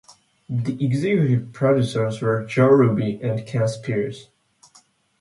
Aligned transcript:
The 0.49 0.83
executive 0.83 1.53
producers 1.53 2.23
were 2.23 2.43
Joe 2.47 2.69
Ruby 2.69 3.19
and 3.21 3.45
Ken 3.45 3.67
Spears. 3.67 4.29